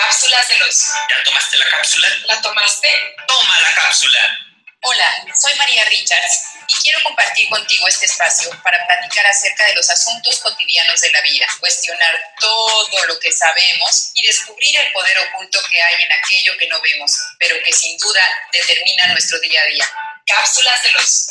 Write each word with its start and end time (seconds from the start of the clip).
Cápsulas 0.00 0.48
de 0.48 0.58
los. 0.58 0.86
¿Ya 1.10 1.22
tomaste 1.24 1.58
la 1.58 1.70
cápsula? 1.70 2.08
¿La 2.26 2.40
tomaste? 2.40 2.88
Toma 3.26 3.60
la 3.60 3.74
cápsula. 3.74 4.38
Hola, 4.82 5.26
soy 5.38 5.54
María 5.56 5.84
Richards 5.84 6.44
y 6.68 6.74
quiero 6.76 7.02
compartir 7.02 7.50
contigo 7.50 7.86
este 7.86 8.06
espacio 8.06 8.50
para 8.62 8.86
platicar 8.86 9.26
acerca 9.26 9.66
de 9.66 9.74
los 9.74 9.90
asuntos 9.90 10.40
cotidianos 10.40 11.02
de 11.02 11.10
la 11.12 11.20
vida, 11.20 11.46
cuestionar 11.60 12.18
todo 12.40 13.04
lo 13.08 13.20
que 13.20 13.30
sabemos 13.30 14.12
y 14.14 14.26
descubrir 14.26 14.74
el 14.78 14.90
poder 14.92 15.18
oculto 15.18 15.60
que 15.70 15.82
hay 15.82 16.02
en 16.02 16.12
aquello 16.12 16.56
que 16.58 16.68
no 16.68 16.80
vemos, 16.80 17.12
pero 17.38 17.56
que 17.62 17.72
sin 17.72 17.98
duda 17.98 18.22
determina 18.54 19.08
nuestro 19.08 19.38
día 19.40 19.60
a 19.60 19.66
día. 19.66 19.84
Cápsulas 20.26 20.82
de 20.82 20.92
los. 20.92 21.28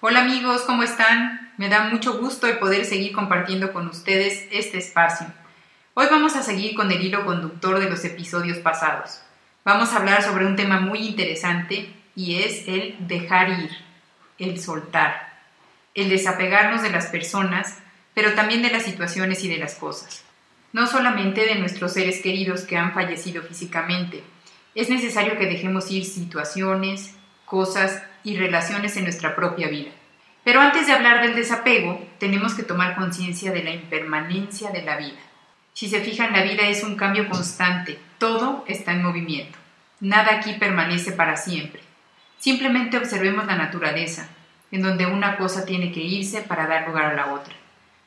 Hola 0.00 0.20
amigos, 0.20 0.62
¿cómo 0.62 0.82
están? 0.82 1.52
Me 1.58 1.68
da 1.68 1.80
mucho 1.80 2.14
gusto 2.14 2.46
el 2.46 2.58
poder 2.58 2.86
seguir 2.86 3.12
compartiendo 3.12 3.70
con 3.74 3.86
ustedes 3.88 4.48
este 4.50 4.78
espacio. 4.78 5.41
Hoy 5.94 6.06
vamos 6.10 6.36
a 6.36 6.42
seguir 6.42 6.74
con 6.74 6.90
el 6.90 7.02
hilo 7.02 7.26
conductor 7.26 7.78
de 7.78 7.90
los 7.90 8.02
episodios 8.06 8.56
pasados. 8.56 9.20
Vamos 9.62 9.92
a 9.92 9.98
hablar 9.98 10.22
sobre 10.22 10.46
un 10.46 10.56
tema 10.56 10.80
muy 10.80 11.06
interesante 11.06 11.92
y 12.16 12.36
es 12.36 12.66
el 12.66 12.96
dejar 13.00 13.50
ir, 13.50 13.70
el 14.38 14.58
soltar, 14.58 15.34
el 15.94 16.08
desapegarnos 16.08 16.80
de 16.80 16.88
las 16.88 17.08
personas, 17.08 17.76
pero 18.14 18.32
también 18.32 18.62
de 18.62 18.70
las 18.70 18.84
situaciones 18.84 19.44
y 19.44 19.48
de 19.48 19.58
las 19.58 19.74
cosas. 19.74 20.24
No 20.72 20.86
solamente 20.86 21.44
de 21.44 21.56
nuestros 21.56 21.92
seres 21.92 22.22
queridos 22.22 22.62
que 22.62 22.78
han 22.78 22.94
fallecido 22.94 23.42
físicamente, 23.42 24.24
es 24.74 24.88
necesario 24.88 25.36
que 25.36 25.44
dejemos 25.44 25.90
ir 25.90 26.06
situaciones, 26.06 27.14
cosas 27.44 28.02
y 28.24 28.38
relaciones 28.38 28.96
en 28.96 29.04
nuestra 29.04 29.36
propia 29.36 29.68
vida. 29.68 29.90
Pero 30.42 30.62
antes 30.62 30.86
de 30.86 30.94
hablar 30.94 31.20
del 31.20 31.34
desapego, 31.34 32.02
tenemos 32.18 32.54
que 32.54 32.62
tomar 32.62 32.96
conciencia 32.96 33.52
de 33.52 33.62
la 33.62 33.72
impermanencia 33.72 34.70
de 34.70 34.80
la 34.80 34.96
vida. 34.96 35.18
Si 35.74 35.88
se 35.88 36.00
fijan, 36.00 36.32
la 36.32 36.42
vida 36.42 36.68
es 36.68 36.82
un 36.82 36.96
cambio 36.96 37.28
constante, 37.28 37.98
todo 38.18 38.64
está 38.68 38.92
en 38.92 39.02
movimiento. 39.02 39.58
Nada 40.00 40.34
aquí 40.36 40.54
permanece 40.54 41.12
para 41.12 41.36
siempre. 41.36 41.80
Simplemente 42.38 42.98
observemos 42.98 43.46
la 43.46 43.56
naturaleza, 43.56 44.28
en 44.70 44.82
donde 44.82 45.06
una 45.06 45.36
cosa 45.36 45.64
tiene 45.64 45.92
que 45.92 46.00
irse 46.00 46.42
para 46.42 46.66
dar 46.66 46.88
lugar 46.88 47.06
a 47.06 47.14
la 47.14 47.32
otra. 47.32 47.54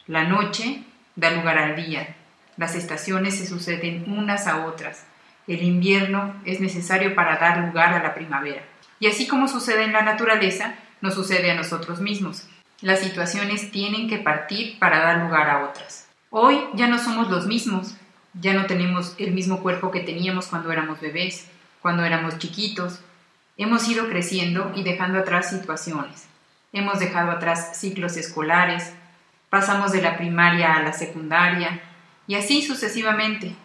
La 0.08 0.23
noche 0.23 0.84
da 1.16 1.31
lugar 1.31 1.58
al 1.58 1.76
día, 1.76 2.16
las 2.58 2.76
estaciones 2.76 3.38
se 3.38 3.48
suceden 3.48 4.06
unas 4.08 4.48
a 4.48 4.66
otras, 4.66 5.06
el 5.48 5.61
invierno 5.61 6.36
es 6.45 6.59
necesario 6.59 7.14
para 7.16 7.38
dar 7.38 7.59
lugar 7.59 7.94
a 7.94 8.02
la 8.02 8.14
primavera. 8.14 8.64
Y 9.00 9.08
así 9.08 9.28
como 9.28 9.48
sucede 9.48 9.84
en 9.84 9.94
la 9.94 10.02
naturaleza, 10.02 10.76
nos 11.02 11.14
sucede 11.14 11.52
a 11.52 11.56
nosotros 11.56 12.00
mismos. 12.00 12.48
Las 12.82 13.00
situaciones 13.00 13.72
tienen 13.72 14.09
que 14.09 14.17
partir 14.17 14.80
para 14.80 15.00
dar 15.00 15.17
lugar 15.20 15.50
a 15.50 15.66
otras. 15.66 16.05
Hoy 16.38 16.67
ya 16.73 16.88
no 16.88 17.00
somos 17.00 17.30
los 17.30 17.47
mismos, 17.47 17.95
ya 18.33 18.53
no 18.53 18.66
tenemos 18.66 19.16
el 19.17 19.31
mismo 19.31 19.61
cuerpo 19.61 19.89
que 19.89 20.02
teníamos 20.02 20.47
cuando 20.47 20.69
éramos 20.69 21.00
bebés, 21.00 21.47
cuando 21.81 22.03
éramos 22.03 22.39
chiquitos. 22.39 23.00
Hemos 23.55 23.88
ido 23.88 24.09
creciendo 24.09 24.73
y 24.75 24.83
dejando 24.83 25.19
atrás 25.19 25.50
situaciones. 25.50 26.27
Hemos 26.73 27.00
dejado 27.00 27.31
atrás 27.31 27.80
ciclos 27.80 28.17
escolares, 28.17 28.92
pasamos 29.50 29.94
de 29.94 30.02
la 30.02 30.17
primaria 30.17 30.73
a 30.73 30.83
la 30.83 30.92
secundaria 30.92 31.80
y 32.27 32.36
así 32.36 32.61
sucesivamente. 32.61 33.55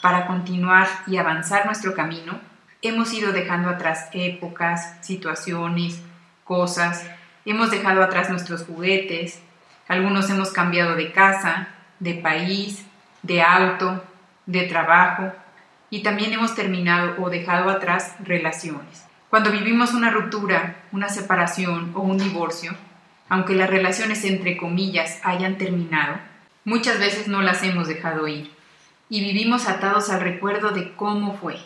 Para 0.00 0.28
continuar 0.28 0.86
y 1.08 1.16
avanzar 1.16 1.66
nuestro 1.66 1.94
camino, 1.94 2.38
hemos 2.80 3.12
ido 3.12 3.32
dejando 3.32 3.70
atrás 3.70 4.08
épocas, 4.12 5.04
situaciones, 5.04 6.00
cosas, 6.44 7.04
hemos 7.44 7.72
dejado 7.72 8.04
atrás 8.04 8.30
nuestros 8.30 8.62
juguetes, 8.62 9.40
algunos 9.88 10.30
hemos 10.30 10.52
cambiado 10.52 10.94
de 10.94 11.10
casa, 11.10 11.70
de 12.00 12.14
país, 12.14 12.84
de 13.22 13.42
auto, 13.42 14.02
de 14.46 14.62
trabajo 14.62 15.32
y 15.90 16.02
también 16.02 16.32
hemos 16.32 16.54
terminado 16.54 17.22
o 17.22 17.30
dejado 17.30 17.70
atrás 17.70 18.16
relaciones. 18.20 19.04
Cuando 19.28 19.52
vivimos 19.52 19.94
una 19.94 20.10
ruptura, 20.10 20.82
una 20.92 21.08
separación 21.08 21.92
o 21.94 22.00
un 22.00 22.18
divorcio, 22.18 22.74
aunque 23.28 23.54
las 23.54 23.70
relaciones 23.70 24.24
entre 24.24 24.56
comillas 24.56 25.20
hayan 25.22 25.56
terminado, 25.56 26.16
muchas 26.64 26.98
veces 26.98 27.28
no 27.28 27.42
las 27.42 27.62
hemos 27.62 27.86
dejado 27.86 28.26
ir 28.26 28.50
y 29.08 29.20
vivimos 29.20 29.68
atados 29.68 30.08
al 30.08 30.20
recuerdo 30.20 30.70
de 30.70 30.94
cómo 30.94 31.36
fue. 31.36 31.56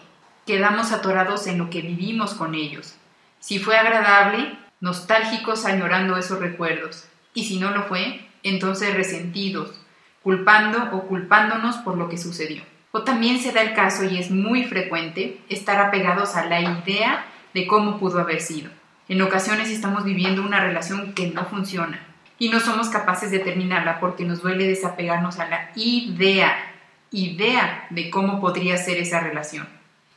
Quedamos 0.46 0.92
atorados 0.92 1.46
en 1.46 1.58
lo 1.58 1.70
que 1.70 1.82
vivimos 1.82 2.34
con 2.34 2.54
ellos. 2.54 2.96
Si 3.38 3.58
fue 3.58 3.76
agradable, 3.76 4.58
nostálgicos 4.80 5.66
añorando 5.66 6.16
esos 6.16 6.40
recuerdos, 6.40 7.06
y 7.34 7.44
si 7.44 7.58
no 7.58 7.70
lo 7.70 7.84
fue, 7.84 8.26
entonces 8.42 8.94
resentidos, 8.94 9.78
culpando 10.24 10.88
o 10.96 11.02
culpándonos 11.06 11.76
por 11.76 11.98
lo 11.98 12.08
que 12.08 12.18
sucedió. 12.18 12.62
O 12.90 13.02
también 13.02 13.38
se 13.38 13.52
da 13.52 13.60
el 13.60 13.74
caso, 13.74 14.04
y 14.04 14.18
es 14.18 14.30
muy 14.30 14.64
frecuente, 14.64 15.40
estar 15.48 15.80
apegados 15.80 16.34
a 16.34 16.46
la 16.46 16.60
idea 16.60 17.26
de 17.52 17.66
cómo 17.66 17.98
pudo 17.98 18.18
haber 18.20 18.40
sido. 18.40 18.70
En 19.08 19.20
ocasiones 19.20 19.68
estamos 19.68 20.04
viviendo 20.04 20.42
una 20.42 20.60
relación 20.60 21.12
que 21.12 21.28
no 21.28 21.44
funciona 21.44 22.00
y 22.38 22.48
no 22.48 22.58
somos 22.58 22.88
capaces 22.88 23.30
de 23.30 23.38
terminarla 23.38 24.00
porque 24.00 24.24
nos 24.24 24.40
duele 24.40 24.66
desapegarnos 24.66 25.38
a 25.38 25.48
la 25.48 25.70
idea, 25.76 26.56
idea 27.10 27.86
de 27.90 28.10
cómo 28.10 28.40
podría 28.40 28.78
ser 28.78 28.96
esa 28.96 29.20
relación. 29.20 29.68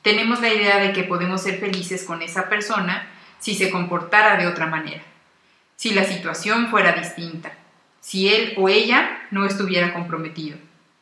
Tenemos 0.03 0.39
la 0.39 0.53
idea 0.53 0.79
de 0.79 0.93
que 0.93 1.03
podemos 1.03 1.41
ser 1.41 1.59
felices 1.59 2.05
con 2.05 2.21
esa 2.21 2.47
persona 2.47 3.07
si 3.39 3.55
se 3.55 3.69
comportara 3.69 4.37
de 4.37 4.47
otra 4.47 4.67
manera, 4.67 5.03
si 5.75 5.93
la 5.93 6.05
situación 6.05 6.69
fuera 6.69 6.93
distinta, 6.93 7.51
si 8.07 8.29
él 8.29 8.53
o 8.55 8.69
ella 8.69 9.27
no 9.31 9.43
estuviera 9.43 9.93
comprometido. 9.93 10.57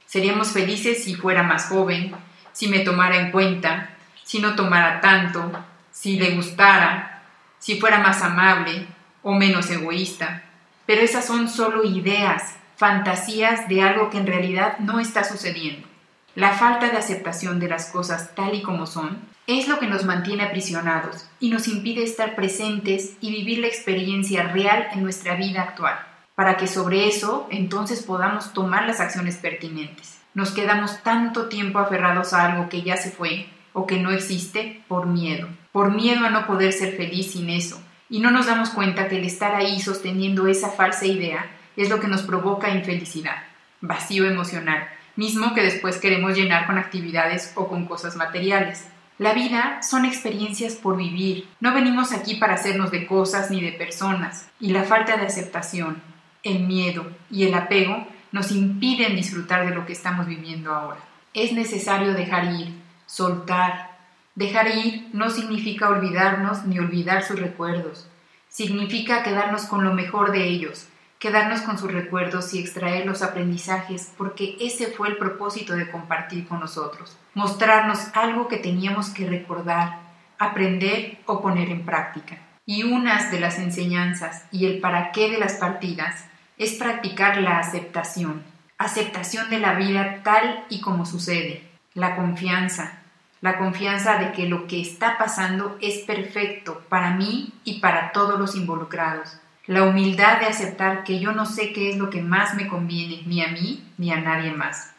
Seríamos 0.08 0.54
felices 0.54 1.04
si 1.04 1.14
fuera 1.14 1.44
más 1.44 1.68
joven, 1.68 2.12
si 2.52 2.68
me 2.68 2.80
tomara 2.80 3.18
en 3.18 3.30
cuenta, 3.30 3.92
si 4.24 4.40
no 4.40 4.56
tomara 4.56 5.02
tanto, 5.02 5.52
si 5.92 6.18
le 6.18 6.32
gustara, 6.32 7.22
si 7.60 7.80
fuera 7.80 8.00
más 8.00 8.24
amable 8.24 8.88
o 9.22 9.36
menos 9.36 9.70
egoísta. 9.70 10.46
Pero 10.88 11.02
esas 11.02 11.26
son 11.26 11.48
solo 11.48 11.84
ideas, 11.84 12.56
fantasías 12.76 13.70
de 13.70 13.84
algo 13.84 14.10
que 14.10 14.18
en 14.18 14.26
realidad 14.26 14.80
no 14.80 15.00
está 15.00 15.24
sucediendo. 15.24 15.88
La 16.34 16.54
falta 16.54 16.90
de 16.90 16.98
aceptación 16.98 17.60
de 17.60 17.70
las 17.70 17.86
cosas 17.92 18.34
tal 18.34 18.56
y 18.56 18.64
como 18.64 18.88
son 18.88 19.20
es 19.46 19.68
lo 19.68 19.78
que 19.78 19.86
nos 19.86 20.06
mantiene 20.06 20.42
aprisionados 20.42 21.28
y 21.40 21.52
nos 21.52 21.68
impide 21.68 22.02
estar 22.02 22.34
presentes 22.34 23.12
y 23.22 23.30
vivir 23.30 23.60
la 23.60 23.68
experiencia 23.68 24.42
real 24.48 24.88
en 24.92 25.04
nuestra 25.04 25.36
vida 25.36 25.62
actual 25.62 26.15
para 26.36 26.58
que 26.58 26.68
sobre 26.68 27.08
eso 27.08 27.48
entonces 27.50 28.04
podamos 28.04 28.54
tomar 28.54 28.86
las 28.86 29.00
acciones 29.00 29.38
pertinentes. 29.38 30.20
Nos 30.34 30.52
quedamos 30.52 31.02
tanto 31.02 31.48
tiempo 31.48 31.80
aferrados 31.80 32.34
a 32.34 32.46
algo 32.46 32.70
que 32.70 32.82
ya 32.82 32.98
se 32.98 33.10
fue 33.10 33.48
o 33.74 33.88
que 33.88 34.00
no 34.00 34.12
existe 34.12 34.82
por 34.88 35.08
miedo, 35.08 35.48
por 35.72 35.94
miedo 35.94 36.26
a 36.26 36.30
no 36.30 36.46
poder 36.46 36.74
ser 36.74 36.96
feliz 36.96 37.32
sin 37.32 37.50
eso, 37.50 37.82
y 38.10 38.20
no 38.20 38.32
nos 38.32 38.46
damos 38.46 38.70
cuenta 38.70 39.08
que 39.08 39.18
el 39.18 39.26
estar 39.26 39.56
ahí 39.56 39.80
sosteniendo 39.80 40.48
esa 40.48 40.70
falsa 40.70 41.06
idea 41.06 41.48
es 41.76 41.90
lo 41.90 42.00
que 42.00 42.08
nos 42.08 42.22
provoca 42.22 42.70
infelicidad, 42.70 43.36
vacío 43.82 44.26
emocional, 44.26 44.88
mismo 45.16 45.54
que 45.54 45.64
después 45.64 45.98
queremos 45.98 46.36
llenar 46.36 46.68
con 46.68 46.78
actividades 46.78 47.54
o 47.56 47.68
con 47.68 47.86
cosas 47.86 48.16
materiales. 48.16 48.88
La 49.18 49.34
vida 49.34 49.82
son 49.82 50.04
experiencias 50.04 50.76
por 50.76 50.98
vivir. 50.98 51.48
No 51.62 51.74
venimos 51.74 52.12
aquí 52.12 52.36
para 52.36 52.56
hacernos 52.56 52.92
de 52.92 53.08
cosas 53.08 53.50
ni 53.50 53.62
de 53.62 53.72
personas. 53.72 54.50
Y 54.60 54.72
la 54.72 54.84
falta 54.84 55.16
de 55.16 55.26
aceptación, 55.26 56.02
el 56.46 56.60
miedo 56.62 57.06
y 57.30 57.44
el 57.44 57.54
apego 57.54 58.08
nos 58.32 58.52
impiden 58.52 59.16
disfrutar 59.16 59.68
de 59.68 59.76
lo 59.76 59.86
que 59.86 59.94
estamos 59.94 60.28
viviendo 60.28 60.74
ahora. 60.74 61.00
Es 61.34 61.52
necesario 61.52 62.14
dejar 62.14 62.54
ir, 62.54 62.74
soltar. 63.06 63.98
Dejar 64.36 64.68
ir 64.68 65.10
no 65.14 65.30
significa 65.30 65.90
olvidarnos 65.90 66.66
ni 66.66 66.80
olvidar 66.80 67.24
sus 67.24 67.40
recuerdos. 67.40 68.08
Significa 68.50 69.24
quedarnos 69.24 69.64
con 69.66 69.84
lo 69.84 69.94
mejor 69.94 70.32
de 70.32 70.46
ellos, 70.46 70.88
quedarnos 71.20 71.62
con 71.62 71.78
sus 71.78 71.92
recuerdos 71.92 72.54
y 72.54 72.60
extraer 72.60 73.06
los 73.06 73.22
aprendizajes, 73.22 74.14
porque 74.18 74.58
ese 74.60 74.88
fue 74.88 75.10
el 75.10 75.18
propósito 75.18 75.74
de 75.74 75.90
compartir 75.90 76.48
con 76.48 76.60
nosotros. 76.60 77.18
Mostrarnos 77.34 78.00
algo 78.14 78.48
que 78.48 78.58
teníamos 78.58 79.10
que 79.10 79.28
recordar, 79.28 80.00
aprender 80.38 81.18
o 81.26 81.42
poner 81.42 81.70
en 81.70 81.86
práctica. 81.86 82.38
Y 82.66 82.84
unas 82.84 83.32
de 83.32 83.40
las 83.40 83.60
enseñanzas 83.60 84.46
y 84.52 84.66
el 84.66 84.80
para 84.80 85.12
qué 85.12 85.30
de 85.30 85.38
las 85.38 85.54
partidas 85.54 86.26
es 86.58 86.74
practicar 86.74 87.38
la 87.38 87.60
aceptación, 87.60 88.44
aceptación 88.78 89.50
de 89.50 89.60
la 89.60 89.74
vida 89.74 90.22
tal 90.24 90.64
y 90.70 90.80
como 90.80 91.06
sucede, 91.06 91.64
la 91.94 92.16
confianza, 92.16 93.00
la 93.42 93.58
confianza 93.58 94.18
de 94.20 94.32
que 94.32 94.48
lo 94.48 94.66
que 94.66 94.82
está 94.82 95.18
pasando 95.18 95.78
es 95.82 96.00
perfecto 96.00 96.82
para 96.88 97.12
mí 97.12 97.54
y 97.66 97.80
para 97.80 98.12
todos 98.14 98.40
los 98.40 98.56
involucrados, 98.56 99.38
la 99.68 99.84
humildad 99.84 100.40
de 100.40 100.46
aceptar 100.46 101.04
que 101.04 101.20
yo 101.20 101.34
no 101.34 101.46
sé 101.46 101.74
qué 101.74 101.90
es 101.90 101.98
lo 101.98 102.10
que 102.10 102.22
más 102.22 102.56
me 102.56 102.68
conviene 102.68 103.24
ni 103.26 103.42
a 103.44 103.50
mí 103.50 103.84
ni 103.98 104.12
a 104.12 104.22
nadie 104.22 104.52
más, 104.52 104.94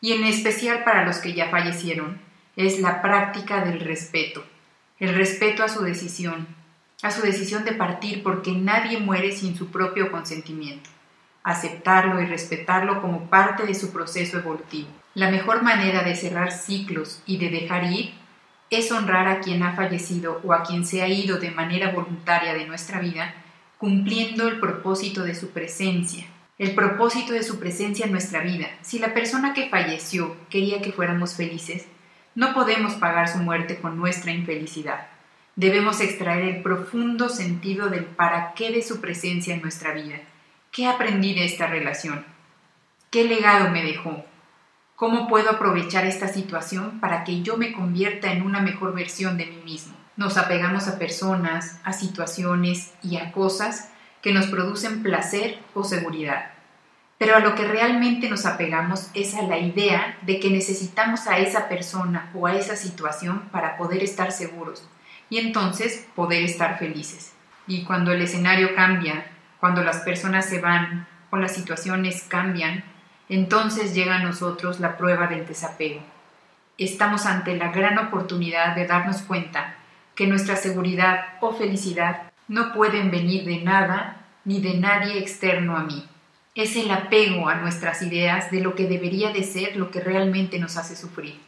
y 0.00 0.12
en 0.12 0.24
especial 0.24 0.84
para 0.84 1.04
los 1.04 1.18
que 1.18 1.34
ya 1.34 1.48
fallecieron, 1.50 2.20
es 2.54 2.78
la 2.78 3.02
práctica 3.02 3.64
del 3.64 3.80
respeto, 3.80 4.44
el 5.00 5.14
respeto 5.14 5.64
a 5.64 5.68
su 5.68 5.82
decisión, 5.82 6.46
a 7.02 7.10
su 7.10 7.22
decisión 7.22 7.64
de 7.64 7.72
partir 7.72 8.22
porque 8.22 8.52
nadie 8.52 8.98
muere 8.98 9.32
sin 9.32 9.56
su 9.56 9.70
propio 9.70 10.12
consentimiento 10.12 10.90
aceptarlo 11.42 12.20
y 12.20 12.26
respetarlo 12.26 13.00
como 13.00 13.30
parte 13.30 13.66
de 13.66 13.74
su 13.74 13.92
proceso 13.92 14.38
evolutivo. 14.38 14.88
La 15.14 15.30
mejor 15.30 15.62
manera 15.62 16.02
de 16.02 16.14
cerrar 16.14 16.52
ciclos 16.52 17.22
y 17.26 17.38
de 17.38 17.50
dejar 17.50 17.84
ir 17.92 18.12
es 18.70 18.92
honrar 18.92 19.26
a 19.26 19.40
quien 19.40 19.62
ha 19.62 19.74
fallecido 19.74 20.40
o 20.44 20.52
a 20.52 20.62
quien 20.62 20.86
se 20.86 21.02
ha 21.02 21.08
ido 21.08 21.38
de 21.38 21.50
manera 21.50 21.90
voluntaria 21.90 22.54
de 22.54 22.66
nuestra 22.66 23.00
vida, 23.00 23.34
cumpliendo 23.78 24.46
el 24.46 24.60
propósito 24.60 25.24
de 25.24 25.34
su 25.34 25.50
presencia. 25.50 26.24
El 26.58 26.74
propósito 26.74 27.32
de 27.32 27.42
su 27.42 27.58
presencia 27.58 28.06
en 28.06 28.12
nuestra 28.12 28.42
vida. 28.42 28.68
Si 28.82 28.98
la 28.98 29.14
persona 29.14 29.54
que 29.54 29.68
falleció 29.68 30.36
quería 30.50 30.82
que 30.82 30.92
fuéramos 30.92 31.34
felices, 31.34 31.86
no 32.34 32.54
podemos 32.54 32.94
pagar 32.94 33.28
su 33.28 33.38
muerte 33.38 33.78
con 33.80 33.98
nuestra 33.98 34.30
infelicidad. 34.30 35.08
Debemos 35.56 36.00
extraer 36.00 36.44
el 36.44 36.62
profundo 36.62 37.28
sentido 37.28 37.88
del 37.88 38.04
para 38.04 38.54
qué 38.54 38.70
de 38.70 38.82
su 38.82 39.00
presencia 39.00 39.54
en 39.54 39.62
nuestra 39.62 39.92
vida. 39.92 40.20
¿Qué 40.72 40.86
aprendí 40.86 41.34
de 41.34 41.46
esta 41.46 41.66
relación? 41.66 42.24
¿Qué 43.10 43.24
legado 43.24 43.70
me 43.70 43.82
dejó? 43.82 44.24
¿Cómo 44.94 45.26
puedo 45.26 45.50
aprovechar 45.50 46.06
esta 46.06 46.28
situación 46.28 47.00
para 47.00 47.24
que 47.24 47.42
yo 47.42 47.56
me 47.56 47.72
convierta 47.72 48.30
en 48.30 48.42
una 48.42 48.60
mejor 48.60 48.94
versión 48.94 49.36
de 49.36 49.46
mí 49.46 49.60
mismo? 49.64 49.96
Nos 50.16 50.36
apegamos 50.36 50.86
a 50.86 50.96
personas, 50.96 51.80
a 51.82 51.92
situaciones 51.92 52.94
y 53.02 53.16
a 53.16 53.32
cosas 53.32 53.90
que 54.22 54.32
nos 54.32 54.46
producen 54.46 55.02
placer 55.02 55.58
o 55.74 55.82
seguridad. 55.82 56.52
Pero 57.18 57.34
a 57.34 57.40
lo 57.40 57.56
que 57.56 57.66
realmente 57.66 58.30
nos 58.30 58.46
apegamos 58.46 59.10
es 59.12 59.34
a 59.34 59.42
la 59.42 59.58
idea 59.58 60.18
de 60.22 60.38
que 60.38 60.50
necesitamos 60.50 61.26
a 61.26 61.38
esa 61.38 61.68
persona 61.68 62.30
o 62.32 62.46
a 62.46 62.54
esa 62.54 62.76
situación 62.76 63.48
para 63.50 63.76
poder 63.76 64.04
estar 64.04 64.30
seguros 64.30 64.88
y 65.30 65.38
entonces 65.38 66.06
poder 66.14 66.44
estar 66.44 66.78
felices. 66.78 67.32
Y 67.66 67.82
cuando 67.82 68.12
el 68.12 68.22
escenario 68.22 68.76
cambia, 68.76 69.29
cuando 69.60 69.84
las 69.84 69.98
personas 69.98 70.46
se 70.46 70.60
van 70.60 71.06
o 71.30 71.36
las 71.36 71.54
situaciones 71.54 72.24
cambian, 72.26 72.82
entonces 73.28 73.94
llega 73.94 74.16
a 74.16 74.24
nosotros 74.24 74.80
la 74.80 74.96
prueba 74.96 75.28
del 75.28 75.46
desapego. 75.46 76.00
Estamos 76.78 77.26
ante 77.26 77.56
la 77.56 77.70
gran 77.70 77.98
oportunidad 77.98 78.74
de 78.74 78.86
darnos 78.86 79.22
cuenta 79.22 79.74
que 80.14 80.26
nuestra 80.26 80.56
seguridad 80.56 81.26
o 81.40 81.52
felicidad 81.52 82.32
no 82.48 82.72
pueden 82.72 83.10
venir 83.10 83.44
de 83.44 83.58
nada 83.58 84.16
ni 84.44 84.60
de 84.60 84.74
nadie 84.74 85.18
externo 85.18 85.76
a 85.76 85.84
mí. 85.84 86.04
Es 86.54 86.74
el 86.74 86.90
apego 86.90 87.48
a 87.48 87.54
nuestras 87.54 88.02
ideas 88.02 88.50
de 88.50 88.60
lo 88.60 88.74
que 88.74 88.88
debería 88.88 89.30
de 89.30 89.44
ser 89.44 89.76
lo 89.76 89.90
que 89.90 90.00
realmente 90.00 90.58
nos 90.58 90.76
hace 90.76 90.96
sufrir. 90.96 91.38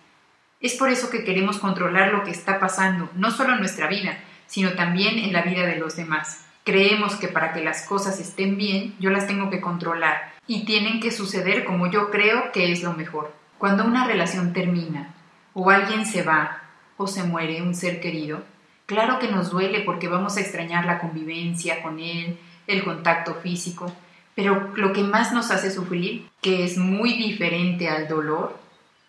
Es 0.61 0.75
por 0.75 0.91
eso 0.91 1.11
que 1.11 1.25
queremos 1.25 1.59
controlar 1.59 2.13
lo 2.13 2.23
que 2.23 2.31
está 2.31 2.61
pasando, 2.61 3.11
no 3.17 3.33
solo 3.33 3.55
en 3.55 3.59
nuestra 3.59 3.89
vida, 3.89 4.17
sino 4.47 4.75
también 4.75 5.19
en 5.19 5.33
la 5.33 5.43
vida 5.43 5.67
de 5.67 5.77
los 5.77 5.97
demás. 5.97 6.47
Creemos 6.65 7.17
que 7.17 7.27
para 7.27 7.53
que 7.53 7.65
las 7.65 7.83
cosas 7.87 8.21
estén 8.21 8.57
bien, 8.57 8.95
yo 9.01 9.11
las 9.11 9.27
tengo 9.27 9.51
que 9.51 9.61
controlar 9.61 10.33
y 10.47 10.65
tienen 10.65 11.01
que 11.01 11.11
suceder 11.11 11.65
como 11.65 11.91
yo 11.91 12.11
creo 12.13 12.53
que 12.53 12.71
es 12.71 12.85
lo 12.85 12.93
mejor. 12.93 13.35
Cuando 13.59 13.85
una 13.85 14.07
relación 14.07 14.53
termina, 14.53 15.13
o 15.55 15.71
alguien 15.71 16.07
se 16.07 16.23
va, 16.23 16.63
o 16.97 17.09
se 17.09 17.25
muere 17.25 17.63
un 17.63 17.75
ser 17.75 18.01
querido, 18.01 18.45
claro 18.87 19.19
que 19.19 19.27
nos 19.27 19.51
duele 19.51 19.81
porque 19.81 20.07
vamos 20.07 20.37
a 20.37 20.41
extrañar 20.41 20.85
la 20.85 21.01
convivencia 21.01 21.83
con 21.83 21.99
él, 21.99 22.39
el 22.69 22.85
contacto 22.85 23.35
físico, 23.35 23.93
pero 24.37 24.71
lo 24.77 24.93
que 24.93 25.03
más 25.03 25.33
nos 25.33 25.51
hace 25.51 25.69
sufrir, 25.69 26.29
que 26.41 26.65
es 26.65 26.79
muy 26.79 27.15
diferente 27.15 27.89
al 27.89 28.07
dolor, 28.07 28.57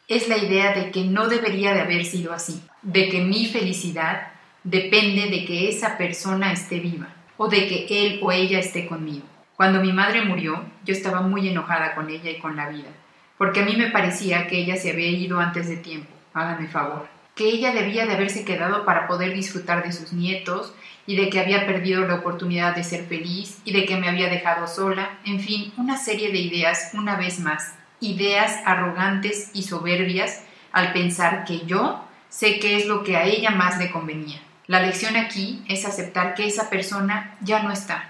es 0.07 0.27
la 0.27 0.37
idea 0.37 0.73
de 0.73 0.89
que 0.89 1.03
no 1.03 1.27
debería 1.27 1.75
de 1.75 1.81
haber 1.81 2.03
sido 2.03 2.33
así, 2.33 2.63
de 2.81 3.09
que 3.09 3.21
mi 3.21 3.45
felicidad 3.45 4.29
depende 4.63 5.29
de 5.29 5.45
que 5.45 5.69
esa 5.69 5.97
persona 5.97 6.51
esté 6.51 6.79
viva 6.79 7.09
o 7.37 7.47
de 7.47 7.67
que 7.67 7.87
él 7.89 8.19
o 8.21 8.31
ella 8.31 8.59
esté 8.59 8.87
conmigo. 8.87 9.25
Cuando 9.55 9.81
mi 9.81 9.93
madre 9.93 10.23
murió, 10.23 10.63
yo 10.83 10.93
estaba 10.93 11.21
muy 11.21 11.47
enojada 11.47 11.95
con 11.95 12.09
ella 12.09 12.31
y 12.31 12.39
con 12.39 12.55
la 12.55 12.69
vida, 12.69 12.89
porque 13.37 13.61
a 13.61 13.65
mí 13.65 13.75
me 13.75 13.91
parecía 13.91 14.47
que 14.47 14.57
ella 14.57 14.75
se 14.75 14.91
había 14.91 15.09
ido 15.09 15.39
antes 15.39 15.69
de 15.69 15.77
tiempo, 15.77 16.09
háganme 16.33 16.67
favor, 16.67 17.07
que 17.35 17.45
ella 17.45 17.71
debía 17.71 18.05
de 18.05 18.13
haberse 18.13 18.45
quedado 18.45 18.85
para 18.85 19.07
poder 19.07 19.33
disfrutar 19.33 19.83
de 19.83 19.91
sus 19.91 20.13
nietos 20.13 20.73
y 21.05 21.15
de 21.15 21.29
que 21.29 21.39
había 21.39 21.65
perdido 21.65 22.07
la 22.07 22.15
oportunidad 22.15 22.75
de 22.75 22.83
ser 22.83 23.05
feliz 23.05 23.59
y 23.65 23.73
de 23.73 23.85
que 23.85 23.97
me 23.97 24.07
había 24.07 24.29
dejado 24.29 24.67
sola, 24.67 25.19
en 25.25 25.39
fin, 25.39 25.73
una 25.77 25.97
serie 25.97 26.31
de 26.31 26.39
ideas 26.39 26.91
una 26.93 27.15
vez 27.15 27.39
más, 27.39 27.75
ideas 27.99 28.59
arrogantes 28.65 29.51
y 29.53 29.63
soberbias 29.63 30.43
al 30.71 30.93
pensar 30.93 31.45
que 31.45 31.65
yo 31.65 32.03
sé 32.29 32.59
qué 32.59 32.77
es 32.77 32.87
lo 32.87 33.03
que 33.03 33.17
a 33.17 33.25
ella 33.25 33.51
más 33.51 33.77
le 33.77 33.91
convenía. 33.91 34.41
La 34.65 34.81
lección 34.81 35.17
aquí 35.17 35.61
es 35.67 35.85
aceptar 35.85 36.35
que 36.35 36.47
esa 36.47 36.69
persona 36.69 37.35
ya 37.41 37.61
no 37.63 37.71
está, 37.71 38.09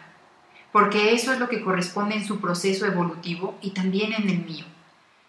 porque 0.71 1.13
eso 1.13 1.33
es 1.33 1.39
lo 1.39 1.49
que 1.49 1.63
corresponde 1.63 2.15
en 2.15 2.25
su 2.25 2.39
proceso 2.39 2.85
evolutivo 2.85 3.57
y 3.61 3.71
también 3.71 4.13
en 4.13 4.29
el 4.29 4.45
mío. 4.45 4.65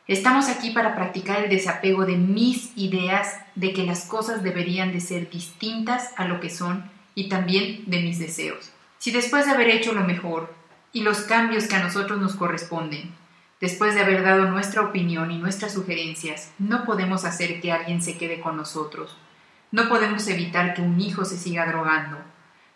Estamos 0.07 0.51
aquí 0.51 0.71
para 0.73 0.95
practicar 0.95 1.43
el 1.43 1.49
desapego 1.49 2.05
de 2.05 2.19
mis 2.19 2.77
ideas 2.77 3.39
de 3.55 3.73
que 3.73 3.87
las 3.87 4.05
cosas 4.05 4.43
deberían 4.43 4.93
de 4.93 5.01
ser 5.01 5.31
distintas 5.31 6.11
a 6.19 6.27
lo 6.27 6.41
que 6.41 6.51
son 6.51 6.91
y 7.15 7.31
también 7.31 7.85
de 7.87 8.01
mis 8.01 8.19
deseos. 8.19 8.71
Si 8.99 9.11
después 9.11 9.47
de 9.47 9.53
haber 9.53 9.71
hecho 9.71 9.95
lo 9.95 10.05
mejor 10.05 10.55
y 10.93 11.01
los 11.01 11.21
cambios 11.21 11.69
que 11.69 11.77
a 11.77 11.83
nosotros 11.83 12.21
nos 12.21 12.35
corresponden, 12.37 13.15
después 13.63 13.95
de 13.95 14.03
haber 14.03 14.23
dado 14.23 14.45
nuestra 14.51 14.83
opinión 14.83 15.31
y 15.31 15.39
nuestras 15.39 15.73
sugerencias, 15.73 16.51
no 16.59 16.85
podemos 16.85 17.25
hacer 17.25 17.63
que 17.63 17.73
alguien 17.73 18.03
se 18.03 18.19
quede 18.19 18.41
con 18.41 18.59
nosotros, 18.59 19.17
no 19.75 19.89
podemos 19.89 20.29
evitar 20.29 20.73
que 20.73 20.83
un 20.83 21.01
hijo 21.01 21.25
se 21.25 21.37
siga 21.37 21.67
drogando, 21.67 22.19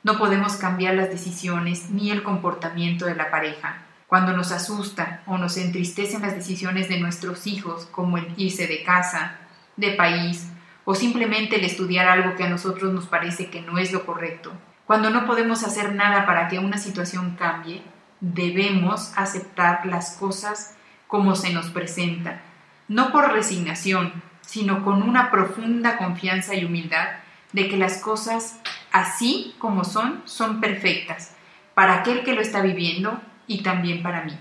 no 0.02 0.18
podemos 0.18 0.56
cambiar 0.56 0.94
las 0.96 1.10
decisiones 1.10 1.90
ni 1.90 2.10
el 2.10 2.24
comportamiento 2.24 3.04
de 3.04 3.14
la 3.14 3.30
pareja. 3.30 3.82
Cuando 4.08 4.36
nos 4.36 4.50
asusta 4.50 5.22
o 5.26 5.38
nos 5.38 5.58
entristecen 5.58 6.22
las 6.22 6.34
decisiones 6.34 6.88
de 6.88 6.98
nuestros 6.98 7.46
hijos, 7.46 7.86
como 7.92 8.18
el 8.18 8.34
irse 8.36 8.66
de 8.66 8.82
casa, 8.82 9.36
de 9.76 9.92
país, 9.92 10.48
o 10.84 10.96
simplemente 10.96 11.54
el 11.54 11.64
estudiar 11.64 12.08
algo 12.08 12.34
que 12.34 12.42
a 12.42 12.50
nosotros 12.50 12.92
nos 12.92 13.06
parece 13.06 13.48
que 13.48 13.60
no 13.60 13.78
es 13.78 13.92
lo 13.92 14.04
correcto. 14.04 14.50
Cuando 14.84 15.10
no 15.10 15.24
podemos 15.24 15.62
hacer 15.62 15.94
nada 15.94 16.26
para 16.26 16.48
que 16.48 16.58
una 16.58 16.78
situación 16.78 17.36
cambie, 17.38 17.80
debemos 18.20 19.12
aceptar 19.14 19.86
las 19.86 20.16
cosas 20.16 20.74
como 21.06 21.36
se 21.36 21.52
nos 21.52 21.70
presentan, 21.70 22.40
no 22.88 23.12
por 23.12 23.32
resignación, 23.32 24.20
sino 24.48 24.82
con 24.82 25.02
una 25.02 25.30
profunda 25.30 25.98
confianza 25.98 26.54
y 26.54 26.64
humildad 26.64 27.06
de 27.52 27.68
que 27.68 27.76
las 27.76 27.98
cosas 27.98 28.58
así 28.90 29.54
como 29.58 29.84
son, 29.84 30.22
son 30.24 30.58
perfectas, 30.58 31.34
para 31.74 31.98
aquel 31.98 32.24
que 32.24 32.32
lo 32.32 32.40
está 32.40 32.62
viviendo 32.62 33.20
y 33.46 33.62
también 33.62 34.02
para 34.02 34.22
mí. 34.22 34.32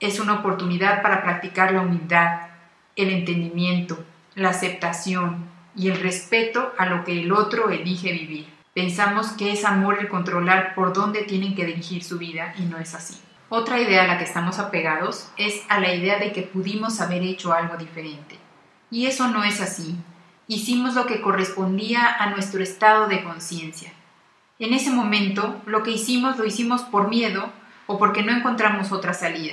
Es 0.00 0.18
una 0.18 0.34
oportunidad 0.34 1.00
para 1.00 1.22
practicar 1.22 1.70
la 1.70 1.82
humildad, 1.82 2.48
el 2.96 3.10
entendimiento, 3.10 4.04
la 4.34 4.48
aceptación 4.48 5.44
y 5.76 5.90
el 5.90 6.00
respeto 6.00 6.72
a 6.76 6.86
lo 6.86 7.04
que 7.04 7.20
el 7.20 7.30
otro 7.30 7.70
elige 7.70 8.10
vivir. 8.10 8.48
Pensamos 8.74 9.28
que 9.28 9.52
es 9.52 9.64
amor 9.64 9.98
el 10.00 10.08
controlar 10.08 10.74
por 10.74 10.92
dónde 10.92 11.22
tienen 11.22 11.54
que 11.54 11.66
dirigir 11.66 12.02
su 12.02 12.18
vida 12.18 12.52
y 12.58 12.62
no 12.62 12.78
es 12.78 12.96
así. 12.96 13.14
Otra 13.48 13.80
idea 13.80 14.02
a 14.02 14.06
la 14.08 14.18
que 14.18 14.24
estamos 14.24 14.58
apegados 14.58 15.30
es 15.36 15.62
a 15.68 15.78
la 15.78 15.94
idea 15.94 16.18
de 16.18 16.32
que 16.32 16.42
pudimos 16.42 17.00
haber 17.00 17.22
hecho 17.22 17.52
algo 17.52 17.76
diferente. 17.76 18.40
Y 18.96 19.04
eso 19.04 19.28
no 19.28 19.44
es 19.44 19.60
así, 19.60 19.94
hicimos 20.48 20.94
lo 20.94 21.04
que 21.04 21.20
correspondía 21.20 22.16
a 22.18 22.30
nuestro 22.30 22.62
estado 22.62 23.08
de 23.08 23.22
conciencia. 23.22 23.92
En 24.58 24.72
ese 24.72 24.88
momento, 24.88 25.60
lo 25.66 25.82
que 25.82 25.90
hicimos 25.90 26.38
lo 26.38 26.46
hicimos 26.46 26.80
por 26.80 27.10
miedo 27.10 27.52
o 27.86 27.98
porque 27.98 28.22
no 28.22 28.32
encontramos 28.32 28.92
otra 28.92 29.12
salida. 29.12 29.52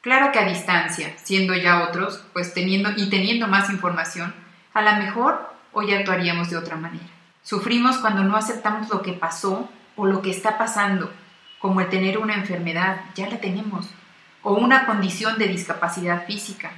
Claro 0.00 0.30
que 0.30 0.38
a 0.38 0.48
distancia, 0.48 1.12
siendo 1.24 1.56
ya 1.56 1.82
otros, 1.82 2.22
pues 2.32 2.54
teniendo 2.54 2.90
y 2.96 3.10
teniendo 3.10 3.48
más 3.48 3.68
información, 3.68 4.32
a 4.72 4.80
lo 4.80 4.92
mejor 5.02 5.52
hoy 5.72 5.92
actuaríamos 5.92 6.50
de 6.50 6.56
otra 6.56 6.76
manera. 6.76 7.08
Sufrimos 7.42 7.96
cuando 7.96 8.22
no 8.22 8.36
aceptamos 8.36 8.90
lo 8.90 9.02
que 9.02 9.12
pasó 9.12 9.68
o 9.96 10.06
lo 10.06 10.22
que 10.22 10.30
está 10.30 10.56
pasando, 10.56 11.12
como 11.58 11.80
el 11.80 11.88
tener 11.88 12.16
una 12.16 12.36
enfermedad, 12.36 13.00
ya 13.16 13.28
la 13.28 13.40
tenemos, 13.40 13.88
o 14.44 14.54
una 14.54 14.86
condición 14.86 15.36
de 15.36 15.48
discapacidad 15.48 16.26
física, 16.26 16.70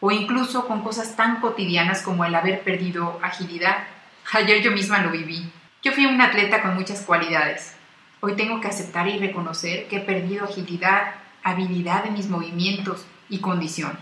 o 0.00 0.10
incluso 0.10 0.66
con 0.66 0.82
cosas 0.82 1.16
tan 1.16 1.40
cotidianas 1.40 2.02
como 2.02 2.24
el 2.24 2.34
haber 2.34 2.62
perdido 2.62 3.18
agilidad. 3.22 3.84
Ayer 4.32 4.62
yo 4.62 4.70
misma 4.70 5.02
lo 5.02 5.10
viví. 5.10 5.50
Yo 5.82 5.92
fui 5.92 6.06
un 6.06 6.20
atleta 6.20 6.62
con 6.62 6.74
muchas 6.74 7.02
cualidades. 7.02 7.76
Hoy 8.20 8.34
tengo 8.34 8.60
que 8.60 8.68
aceptar 8.68 9.06
y 9.08 9.18
reconocer 9.18 9.88
que 9.88 9.98
he 9.98 10.00
perdido 10.00 10.44
agilidad, 10.44 11.14
habilidad 11.42 12.06
en 12.06 12.14
mis 12.14 12.28
movimientos 12.28 13.06
y 13.28 13.38
condición. 13.38 13.98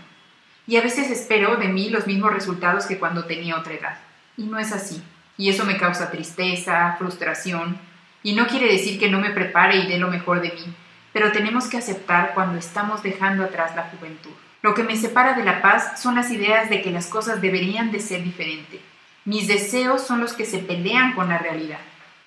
Y 0.67 0.77
a 0.77 0.81
veces 0.81 1.11
espero 1.11 1.57
de 1.57 1.67
mí 1.67 1.89
los 1.89 2.07
mismos 2.07 2.33
resultados 2.33 2.85
que 2.85 2.97
cuando 2.97 3.25
tenía 3.25 3.57
otra 3.57 3.73
edad. 3.73 3.97
Y 4.35 4.43
no 4.45 4.57
es 4.57 4.71
así. 4.71 5.03
Y 5.37 5.49
eso 5.49 5.65
me 5.65 5.77
causa 5.77 6.11
tristeza, 6.11 6.95
frustración. 6.97 7.77
Y 8.23 8.33
no 8.33 8.47
quiere 8.47 8.71
decir 8.71 8.99
que 8.99 9.09
no 9.09 9.19
me 9.19 9.29
prepare 9.29 9.77
y 9.77 9.87
dé 9.87 9.99
lo 9.99 10.09
mejor 10.09 10.41
de 10.41 10.49
mí, 10.49 10.73
pero 11.13 11.31
tenemos 11.31 11.67
que 11.67 11.77
aceptar 11.77 12.33
cuando 12.33 12.57
estamos 12.57 13.03
dejando 13.03 13.43
atrás 13.43 13.75
la 13.75 13.83
juventud. 13.83 14.33
Lo 14.65 14.73
que 14.73 14.83
me 14.83 14.97
separa 14.97 15.33
de 15.33 15.43
la 15.43 15.61
paz 15.61 16.01
son 16.01 16.15
las 16.15 16.31
ideas 16.31 16.71
de 16.71 16.81
que 16.81 16.89
las 16.89 17.05
cosas 17.05 17.39
deberían 17.39 17.91
de 17.91 17.99
ser 17.99 18.23
diferente. 18.23 18.81
Mis 19.23 19.47
deseos 19.47 20.01
son 20.01 20.19
los 20.19 20.33
que 20.33 20.43
se 20.43 20.57
pelean 20.57 21.13
con 21.13 21.29
la 21.29 21.37
realidad. 21.37 21.77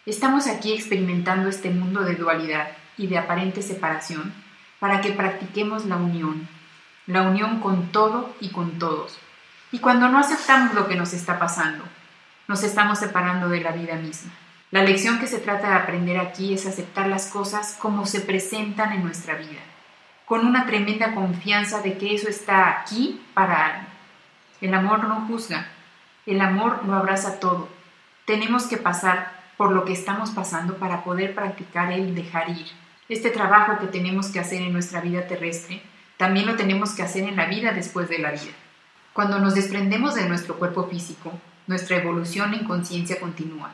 Estamos 0.06 0.46
aquí 0.46 0.72
experimentando 0.72 1.48
este 1.48 1.68
mundo 1.70 2.04
de 2.04 2.14
dualidad 2.14 2.68
y 2.96 3.08
de 3.08 3.18
aparente 3.18 3.60
separación 3.60 4.32
para 4.78 5.00
que 5.00 5.10
practiquemos 5.10 5.84
la 5.86 5.96
unión, 5.96 6.46
la 7.08 7.22
unión 7.22 7.58
con 7.58 7.90
todo 7.90 8.32
y 8.38 8.50
con 8.50 8.78
todos. 8.78 9.18
Y 9.72 9.80
cuando 9.80 10.08
no 10.08 10.20
aceptamos 10.20 10.74
lo 10.74 10.86
que 10.86 10.94
nos 10.94 11.14
está 11.14 11.40
pasando, 11.40 11.82
nos 12.46 12.62
estamos 12.62 13.00
separando 13.00 13.48
de 13.48 13.62
la 13.62 13.72
vida 13.72 13.96
misma. 13.96 14.30
La 14.70 14.84
lección 14.84 15.18
que 15.18 15.26
se 15.26 15.40
trata 15.40 15.70
de 15.70 15.74
aprender 15.74 16.18
aquí 16.18 16.54
es 16.54 16.66
aceptar 16.66 17.08
las 17.08 17.26
cosas 17.26 17.76
como 17.80 18.06
se 18.06 18.20
presentan 18.20 18.92
en 18.92 19.02
nuestra 19.02 19.34
vida, 19.34 19.58
con 20.28 20.46
una 20.46 20.66
tremenda 20.66 21.14
confianza 21.14 21.80
de 21.80 21.96
que 21.96 22.14
eso 22.14 22.28
está 22.28 22.68
aquí 22.68 23.20
para 23.32 23.66
algo. 23.66 23.86
El 24.60 24.74
amor 24.74 25.04
no 25.04 25.26
juzga, 25.26 25.66
el 26.26 26.42
amor 26.42 26.84
lo 26.86 26.94
abraza 26.94 27.40
todo. 27.40 27.68
Tenemos 28.26 28.66
que 28.66 28.76
pasar 28.76 29.32
por 29.56 29.72
lo 29.72 29.86
que 29.86 29.94
estamos 29.94 30.30
pasando 30.30 30.76
para 30.76 31.02
poder 31.02 31.34
practicar 31.34 31.90
el 31.92 32.14
dejar 32.14 32.50
ir. 32.50 32.66
Este 33.08 33.30
trabajo 33.30 33.78
que 33.80 33.86
tenemos 33.86 34.28
que 34.28 34.38
hacer 34.38 34.60
en 34.60 34.72
nuestra 34.72 35.00
vida 35.00 35.26
terrestre, 35.26 35.82
también 36.18 36.46
lo 36.46 36.56
tenemos 36.56 36.92
que 36.92 37.02
hacer 37.02 37.24
en 37.24 37.36
la 37.36 37.46
vida 37.46 37.72
después 37.72 38.10
de 38.10 38.18
la 38.18 38.32
vida. 38.32 38.52
Cuando 39.14 39.38
nos 39.38 39.54
desprendemos 39.54 40.14
de 40.14 40.28
nuestro 40.28 40.58
cuerpo 40.58 40.88
físico, 40.88 41.32
nuestra 41.66 41.96
evolución 41.96 42.52
en 42.52 42.64
conciencia 42.64 43.18
continúa. 43.18 43.70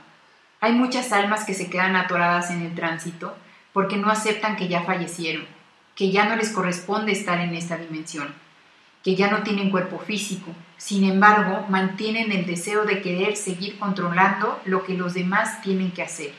Hay 0.60 0.72
muchas 0.72 1.12
almas 1.12 1.44
que 1.44 1.54
se 1.54 1.68
quedan 1.68 1.96
atoradas 1.96 2.50
en 2.50 2.62
el 2.62 2.74
tránsito 2.74 3.36
porque 3.72 3.96
no 3.96 4.08
aceptan 4.08 4.54
que 4.56 4.68
ya 4.68 4.84
fallecieron, 4.84 5.46
que 5.94 6.10
ya 6.10 6.26
no 6.26 6.36
les 6.36 6.50
corresponde 6.50 7.12
estar 7.12 7.40
en 7.40 7.54
esta 7.54 7.76
dimensión, 7.76 8.34
que 9.02 9.14
ya 9.14 9.30
no 9.30 9.42
tienen 9.42 9.70
cuerpo 9.70 9.98
físico. 9.98 10.50
Sin 10.76 11.04
embargo, 11.04 11.66
mantienen 11.68 12.32
el 12.32 12.46
deseo 12.46 12.84
de 12.84 13.00
querer 13.00 13.36
seguir 13.36 13.78
controlando 13.78 14.60
lo 14.64 14.84
que 14.84 14.94
los 14.94 15.14
demás 15.14 15.60
tienen 15.62 15.92
que 15.92 16.02
hacer. 16.02 16.32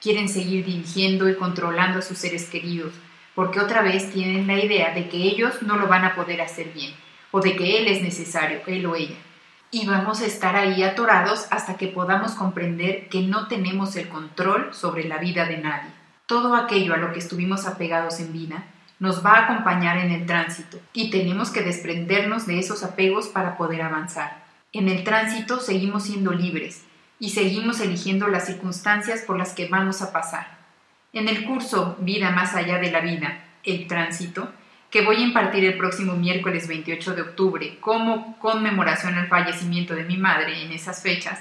Quieren 0.00 0.28
seguir 0.28 0.64
dirigiendo 0.64 1.28
y 1.28 1.36
controlando 1.36 1.98
a 1.98 2.02
sus 2.02 2.18
seres 2.18 2.48
queridos, 2.48 2.94
porque 3.34 3.60
otra 3.60 3.82
vez 3.82 4.10
tienen 4.12 4.46
la 4.46 4.58
idea 4.58 4.94
de 4.94 5.08
que 5.08 5.18
ellos 5.18 5.62
no 5.62 5.76
lo 5.76 5.88
van 5.88 6.04
a 6.04 6.14
poder 6.14 6.40
hacer 6.40 6.72
bien 6.72 6.94
o 7.32 7.40
de 7.40 7.56
que 7.56 7.78
Él 7.78 7.88
es 7.88 8.02
necesario, 8.02 8.60
Él 8.66 8.86
o 8.86 8.94
ella. 8.94 9.16
Y 9.70 9.84
vamos 9.86 10.22
a 10.22 10.26
estar 10.26 10.56
ahí 10.56 10.82
atorados 10.82 11.48
hasta 11.50 11.76
que 11.76 11.88
podamos 11.88 12.32
comprender 12.32 13.08
que 13.08 13.20
no 13.22 13.48
tenemos 13.48 13.94
el 13.96 14.08
control 14.08 14.72
sobre 14.72 15.04
la 15.04 15.18
vida 15.18 15.44
de 15.44 15.58
nadie. 15.58 15.90
Todo 16.26 16.54
aquello 16.54 16.94
a 16.94 16.98
lo 16.98 17.12
que 17.12 17.18
estuvimos 17.18 17.66
apegados 17.66 18.20
en 18.20 18.32
vida 18.32 18.64
nos 18.98 19.24
va 19.24 19.32
a 19.32 19.44
acompañar 19.44 19.98
en 19.98 20.10
el 20.10 20.26
tránsito 20.26 20.78
y 20.92 21.10
tenemos 21.10 21.50
que 21.50 21.62
desprendernos 21.62 22.46
de 22.46 22.58
esos 22.58 22.82
apegos 22.82 23.28
para 23.28 23.56
poder 23.56 23.82
avanzar. 23.82 24.44
En 24.72 24.88
el 24.88 25.04
tránsito 25.04 25.60
seguimos 25.60 26.04
siendo 26.04 26.32
libres 26.32 26.84
y 27.18 27.30
seguimos 27.30 27.80
eligiendo 27.80 28.28
las 28.28 28.46
circunstancias 28.46 29.22
por 29.22 29.38
las 29.38 29.52
que 29.52 29.68
vamos 29.68 30.02
a 30.02 30.12
pasar. 30.12 30.58
En 31.12 31.28
el 31.28 31.44
curso 31.44 31.96
Vida 32.00 32.30
más 32.30 32.54
allá 32.54 32.78
de 32.78 32.90
la 32.90 33.00
vida, 33.00 33.44
el 33.64 33.86
tránsito, 33.86 34.50
que 34.90 35.02
voy 35.02 35.16
a 35.16 35.26
impartir 35.26 35.64
el 35.64 35.76
próximo 35.76 36.14
miércoles 36.14 36.68
28 36.68 37.14
de 37.14 37.22
octubre 37.22 37.78
como 37.80 38.38
conmemoración 38.38 39.14
al 39.14 39.28
fallecimiento 39.28 39.94
de 39.94 40.04
mi 40.04 40.16
madre 40.16 40.62
en 40.62 40.72
esas 40.72 41.02
fechas, 41.02 41.40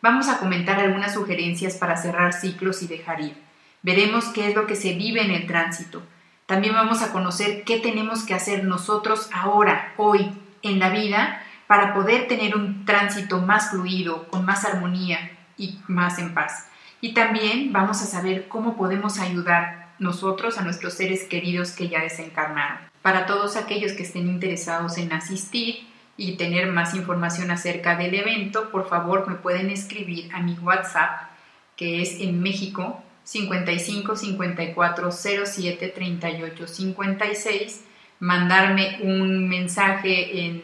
vamos 0.00 0.28
a 0.28 0.38
comentar 0.38 0.78
algunas 0.80 1.14
sugerencias 1.14 1.76
para 1.76 1.96
cerrar 1.96 2.32
ciclos 2.32 2.82
y 2.82 2.86
dejar 2.86 3.20
ir. 3.20 3.34
Veremos 3.82 4.26
qué 4.26 4.48
es 4.48 4.54
lo 4.54 4.66
que 4.66 4.74
se 4.74 4.94
vive 4.94 5.22
en 5.22 5.30
el 5.30 5.46
tránsito. 5.46 6.02
También 6.46 6.74
vamos 6.74 7.02
a 7.02 7.10
conocer 7.10 7.64
qué 7.64 7.80
tenemos 7.80 8.22
que 8.22 8.34
hacer 8.34 8.64
nosotros 8.64 9.28
ahora, 9.34 9.92
hoy, 9.96 10.30
en 10.62 10.78
la 10.78 10.90
vida, 10.90 11.42
para 11.66 11.92
poder 11.92 12.28
tener 12.28 12.54
un 12.54 12.84
tránsito 12.84 13.40
más 13.40 13.70
fluido, 13.70 14.28
con 14.28 14.44
más 14.44 14.64
armonía 14.64 15.32
y 15.58 15.80
más 15.88 16.20
en 16.20 16.34
paz. 16.34 16.68
Y 17.00 17.14
también 17.14 17.72
vamos 17.72 18.00
a 18.00 18.06
saber 18.06 18.46
cómo 18.46 18.76
podemos 18.76 19.18
ayudar 19.18 19.88
nosotros 19.98 20.56
a 20.56 20.62
nuestros 20.62 20.94
seres 20.94 21.24
queridos 21.24 21.72
que 21.72 21.88
ya 21.88 22.00
desencarnaron. 22.00 22.78
Para 23.02 23.26
todos 23.26 23.56
aquellos 23.56 23.92
que 23.92 24.04
estén 24.04 24.28
interesados 24.28 24.98
en 24.98 25.12
asistir 25.12 25.88
y 26.16 26.36
tener 26.36 26.68
más 26.68 26.94
información 26.94 27.50
acerca 27.50 27.96
del 27.96 28.14
evento, 28.14 28.70
por 28.70 28.88
favor 28.88 29.28
me 29.28 29.34
pueden 29.34 29.70
escribir 29.70 30.32
a 30.32 30.40
mi 30.40 30.54
WhatsApp, 30.54 31.28
que 31.76 32.02
es 32.02 32.20
en 32.20 32.40
México 32.40 33.02
55 33.26 34.16
54 34.16 35.10
07 35.10 35.88
38 35.88 36.68
56, 36.68 37.84
mandarme 38.20 39.00
un 39.02 39.48
mensaje 39.48 40.46
en 40.46 40.62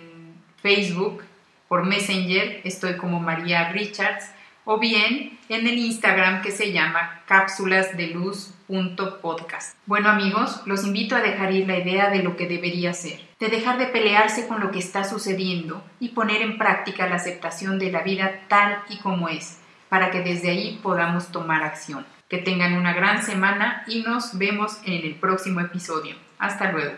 Facebook 0.63 1.25
por 1.67 1.85
Messenger, 1.85 2.61
estoy 2.63 2.97
como 2.97 3.19
María 3.19 3.73
Richards, 3.73 4.31
o 4.65 4.79
bien 4.79 5.41
en 5.49 5.67
el 5.67 5.77
Instagram 5.77 6.41
que 6.41 6.53
se 6.53 6.73
llama 6.73 7.23
cápsulasdeluz.podcast. 7.27 9.77
Bueno 9.87 10.09
amigos, 10.09 10.63
los 10.65 10.85
invito 10.85 11.17
a 11.17 11.21
dejar 11.21 11.53
ir 11.53 11.67
la 11.67 11.79
idea 11.79 12.11
de 12.11 12.23
lo 12.23 12.37
que 12.37 12.47
debería 12.47 12.95
ser, 12.95 13.19
de 13.41 13.49
dejar 13.49 13.79
de 13.79 13.87
pelearse 13.87 14.47
con 14.47 14.61
lo 14.61 14.71
que 14.71 14.79
está 14.79 15.03
sucediendo 15.03 15.83
y 15.99 16.11
poner 16.11 16.43
en 16.43 16.59
práctica 16.59 17.09
la 17.09 17.17
aceptación 17.17 17.81
de 17.81 17.91
la 17.91 18.03
vida 18.03 18.43
tal 18.47 18.79
y 18.89 18.99
como 18.99 19.29
es, 19.29 19.59
para 19.89 20.13
que 20.13 20.21
desde 20.21 20.51
ahí 20.51 20.79
podamos 20.81 21.33
tomar 21.33 21.65
acción. 21.65 22.07
Que 22.33 22.39
tengan 22.39 22.79
una 22.79 22.95
gran 22.95 23.23
semana 23.23 23.85
y 23.87 24.01
nos 24.01 24.39
vemos 24.39 24.79
en 24.87 25.05
el 25.05 25.17
próximo 25.17 25.61
episodio. 25.61 26.17
Hasta 26.39 26.73
luego. 26.73 26.95